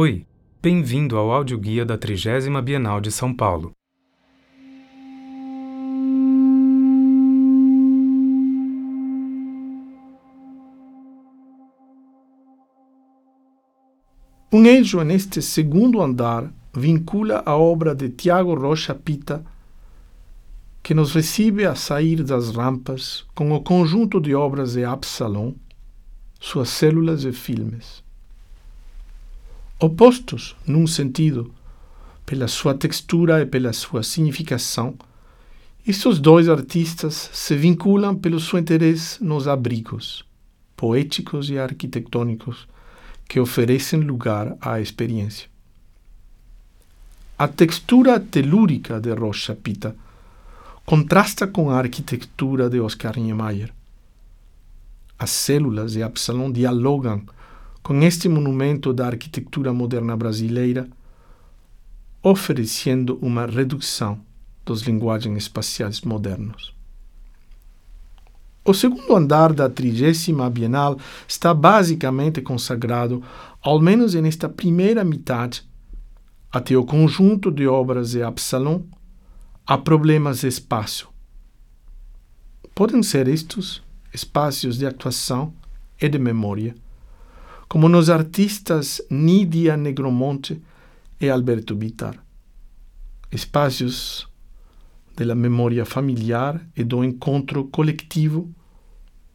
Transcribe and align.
Oi, 0.00 0.24
bem-vindo 0.62 1.16
ao 1.16 1.32
audioguia 1.32 1.84
da 1.84 1.98
30 1.98 2.62
Bienal 2.62 3.00
de 3.00 3.10
São 3.10 3.34
Paulo. 3.34 3.72
Um 14.52 14.64
eixo 14.66 15.02
neste 15.02 15.42
segundo 15.42 16.00
andar 16.00 16.48
vincula 16.72 17.42
a 17.44 17.56
obra 17.56 17.92
de 17.92 18.08
Tiago 18.08 18.54
Rocha 18.54 18.94
Pita, 18.94 19.44
que 20.80 20.94
nos 20.94 21.12
recebe 21.12 21.64
a 21.66 21.74
sair 21.74 22.22
das 22.22 22.50
rampas 22.50 23.26
com 23.34 23.50
o 23.50 23.60
conjunto 23.60 24.20
de 24.20 24.32
obras 24.32 24.74
de 24.74 24.84
Absalom, 24.84 25.54
suas 26.38 26.68
células 26.68 27.24
e 27.24 27.32
filmes. 27.32 28.06
Opostos, 29.80 30.56
num 30.66 30.86
sentido, 30.86 31.54
pela 32.26 32.48
sua 32.48 32.74
textura 32.74 33.40
e 33.40 33.46
pela 33.46 33.72
sua 33.72 34.02
significação, 34.02 34.96
estes 35.86 36.18
dois 36.18 36.48
artistas 36.48 37.30
se 37.32 37.56
vinculam 37.56 38.16
pelo 38.16 38.40
seu 38.40 38.58
interesse 38.58 39.22
nos 39.22 39.46
abrigos 39.46 40.26
poéticos 40.78 41.50
e 41.50 41.58
arquitetônicos 41.58 42.68
que 43.28 43.40
oferecem 43.40 43.98
lugar 43.98 44.56
à 44.60 44.80
experiência. 44.80 45.48
A 47.36 47.48
textura 47.48 48.20
telúrica 48.20 49.00
de 49.00 49.12
Rocha 49.12 49.56
Pita 49.56 49.96
contrasta 50.86 51.48
com 51.48 51.68
a 51.68 51.78
arquitetura 51.78 52.70
de 52.70 52.80
Oscar 52.80 53.18
Niemeyer. 53.18 53.72
As 55.18 55.30
células 55.30 55.92
de 55.92 56.02
Absalom 56.02 56.52
dialogam 56.52 57.22
com 57.82 58.02
este 58.02 58.28
monumento 58.28 58.92
da 58.92 59.06
arquitetura 59.06 59.72
moderna 59.72 60.16
brasileira, 60.16 60.88
oferecendo 62.22 63.18
uma 63.22 63.46
redução 63.46 64.20
das 64.64 64.80
linguagens 64.80 65.44
espaciais 65.44 66.02
modernos. 66.02 66.74
O 68.64 68.74
segundo 68.74 69.16
andar 69.16 69.54
da 69.54 69.68
trigésima 69.68 70.50
Bienal 70.50 70.98
está 71.26 71.54
basicamente 71.54 72.42
consagrado, 72.42 73.22
ao 73.62 73.80
menos 73.80 74.12
nesta 74.12 74.46
primeira 74.46 75.02
metade, 75.02 75.66
até 76.52 76.76
o 76.76 76.84
conjunto 76.84 77.50
de 77.50 77.66
obras 77.66 78.10
de 78.10 78.22
Absalom, 78.22 78.82
a 79.66 79.78
problemas 79.78 80.40
de 80.40 80.48
espaço. 80.48 81.08
Podem 82.74 83.02
ser 83.02 83.26
estes 83.26 83.82
espaços 84.12 84.76
de 84.76 84.86
atuação 84.86 85.52
e 86.00 86.08
de 86.08 86.18
memória, 86.18 86.74
como 87.68 87.88
nos 87.88 88.08
artistas 88.08 89.02
Nídia 89.10 89.76
Negromonte 89.76 90.60
e 91.20 91.28
Alberto 91.28 91.74
Bitar. 91.74 92.16
Espaços 93.30 94.26
da 95.14 95.34
memória 95.34 95.84
familiar 95.84 96.64
e 96.76 96.82
do 96.82 97.04
encontro 97.04 97.64
coletivo 97.64 98.48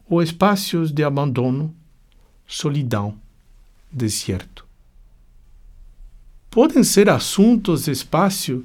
ou 0.10 0.24
espaços 0.24 0.92
de 0.92 1.04
abandono, 1.04 1.76
solidão, 2.48 3.18
deserto. 3.92 4.66
Podem 6.50 6.84
ser 6.84 7.10
assuntos 7.10 7.86
de 7.86 7.92
espaço 7.92 8.64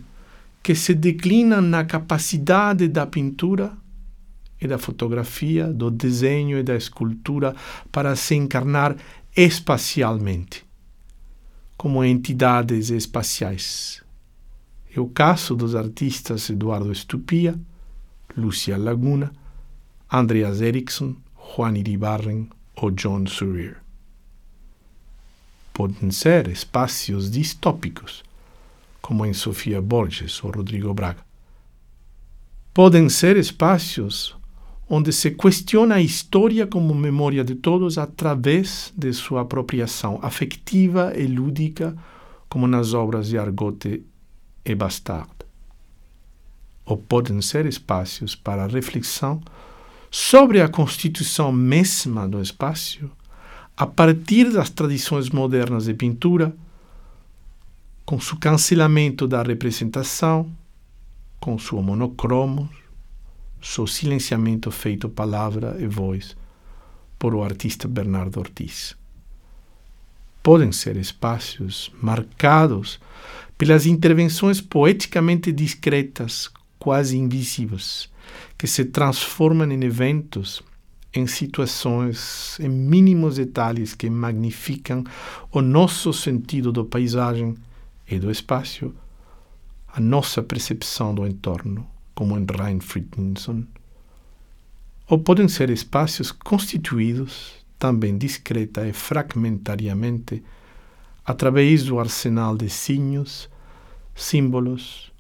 que 0.63 0.75
se 0.75 0.95
declinam 0.95 1.61
na 1.61 1.85
capacidade 1.85 2.89
da 2.89 3.07
pintura 3.07 3.73
e 4.61 4.67
da 4.67 4.79
fotografia, 4.79 5.67
do 5.67 5.91
desenho 5.91 6.59
e 6.59 6.63
da 6.63 6.77
escultura 6.77 7.55
para 7.91 8.15
se 8.17 8.35
encarnar 8.35 8.97
espacialmente, 9.39 10.67
como 11.77 12.03
entidades 12.03 12.91
espaciais. 12.91 14.03
É 14.93 14.99
o 14.99 15.07
caso 15.07 15.55
dos 15.55 15.77
artistas 15.77 16.51
Eduardo 16.51 16.91
Estupia, 16.91 17.57
Lúcia 18.37 18.77
Laguna, 18.77 19.33
Andreas 20.11 20.61
Eriksson, 20.61 21.15
Juan 21.37 21.79
Iribarren 21.79 22.49
ou 22.75 22.91
John 22.91 23.29
Surrier. 23.29 23.77
Podem 25.73 26.11
ser 26.11 26.49
espaços 26.49 27.31
distópicos, 27.31 28.25
como 29.01 29.25
em 29.25 29.33
Sofia 29.33 29.81
Borges 29.81 30.43
ou 30.43 30.51
Rodrigo 30.51 30.93
Braga. 30.93 31.25
Podem 32.75 33.09
ser 33.09 33.37
espaços 33.37 34.37
onde 34.89 35.13
se 35.13 35.33
questiona 35.33 35.97
a 35.97 36.01
história 36.01 36.67
como 36.67 36.95
memória 36.95 37.45
de 37.45 37.55
todos 37.55 37.99
através 37.99 38.93
de 38.97 39.13
sua 39.13 39.43
apropriação 39.43 40.19
afetiva 40.23 41.13
e 41.15 41.27
lúdica, 41.27 41.95
como 42.49 42.67
nas 42.67 42.95
obras 42.95 43.29
de 43.29 43.37
Argote 43.37 44.03
e 44.65 44.75
Bastard. 44.75 45.31
Ou 46.87 46.97
podem 46.97 47.43
ser 47.43 47.67
espaços 47.67 48.35
para 48.35 48.67
reflexão 48.67 49.43
sobre 50.11 50.63
a 50.63 50.69
constituição 50.69 51.53
mesma 51.53 52.27
do 52.27 52.41
espaço, 52.41 53.11
a 53.77 53.87
partir 53.87 54.51
das 54.51 54.71
tradições 54.71 55.29
modernas 55.29 55.85
de 55.85 55.93
pintura, 55.93 56.57
com 58.07 58.19
seu 58.19 58.39
cancelamento 58.39 59.29
da 59.29 59.43
representação, 59.43 60.51
com 61.39 61.59
seu 61.59 61.83
monocromo, 61.83 62.71
seu 63.61 63.87
silenciamento 63.87 64.71
feito 64.71 65.09
palavra 65.09 65.77
e 65.79 65.87
voz 65.87 66.37
por 67.19 67.35
o 67.35 67.43
artista 67.43 67.89
Bernardo 67.89 68.39
Ortiz. 68.39 68.97
Podem 70.43 70.73
ser 70.73 70.97
espaços 70.97 71.93
marcados 72.01 73.01
pelas 73.57 73.87
intervenções 73.87 74.61
poeticamente 74.61 75.51
discretas, 75.51 76.49
quase 76.79 77.19
invisíveis, 77.19 78.09
que 78.57 78.67
se 78.67 78.85
transformam 78.85 79.71
em 79.71 79.83
eventos, 79.85 80.63
em 81.13 81.27
situações, 81.27 82.59
em 82.61 82.69
mínimos 82.69 83.37
detalhes 83.37 83.95
que 83.95 84.09
magnificam 84.09 85.03
o 85.51 85.61
nosso 85.61 86.13
sentido 86.13 86.71
da 86.71 86.85
paisagem 86.85 87.57
e 88.09 88.19
do 88.19 88.31
espaço, 88.31 88.95
a 89.89 90.01
nossa 90.01 90.43
percepção 90.43 91.15
do 91.15 91.27
entorno, 91.27 91.87
como 92.19 92.37
em 92.37 92.45
Rein 92.45 92.81
Friedrichsen. 92.81 93.69
Ou 95.07 95.21
podem 95.21 95.47
ser 95.47 95.71
espaços 95.71 96.33
constituídos, 96.33 97.65
também 97.79 98.19
discreta 98.19 98.89
e 98.89 98.93
fragmentariamente, 98.93 100.43
através 101.25 101.85
do 101.85 102.01
arsenal 102.01 102.57
de 102.57 102.69
signos, 102.69 103.49
símbolos, 104.17 105.13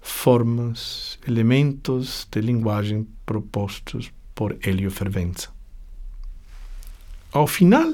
formas, 0.00 1.18
elementos 1.26 2.28
de 2.30 2.40
linguagem 2.40 3.08
propostos 3.26 4.12
por 4.32 4.56
Hélio 4.62 4.92
Fervenza. 4.92 5.48
Ao 7.32 7.48
final 7.48 7.92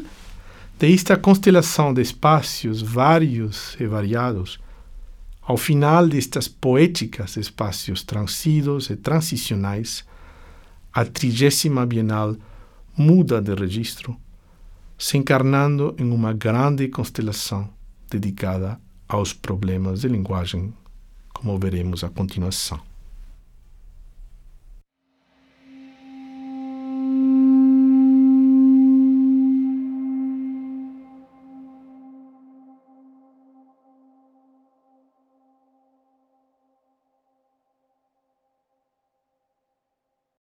desta 0.79 1.17
constelação 1.17 1.95
de 1.95 2.03
espaços 2.03 2.83
vários 2.83 3.81
e 3.81 3.87
variados, 3.87 4.61
ao 5.42 5.56
final 5.56 6.08
destas 6.08 6.47
poéticas 6.47 7.36
espaços 7.36 8.03
transidos 8.04 8.91
e 8.91 8.97
transicionais, 8.97 10.04
a 10.92 11.04
trigésima 11.04 11.84
Bienal 11.84 12.36
muda 12.97 13.41
de 13.41 13.54
registro, 13.54 14.16
se 14.97 15.19
encarnando 15.19 15.97
em 15.98 16.10
uma 16.10 16.32
grande 16.32 16.86
constelação 16.88 17.69
dedicada 18.08 18.80
aos 19.08 19.32
problemas 19.32 20.03
de 20.03 20.08
linguagem 20.08 20.72
como 21.32 21.59
veremos 21.59 22.04
a 22.04 22.09
continuação. 22.09 22.91